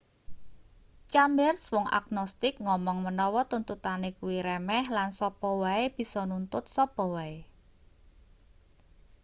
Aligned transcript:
chambers 1.11 1.61
wong 1.73 1.87
agnostik 1.99 2.55
ngomong 2.65 2.97
menawa 3.05 3.41
tuntutane 3.51 4.09
kuwi 4.19 4.37
remeh 4.47 4.85
lan 4.97 5.09
sapa 5.19 5.49
wae 5.61 5.85
bisa 5.97 6.21
nuntut 6.29 6.65
sapa 6.75 7.03
wae 7.13 7.37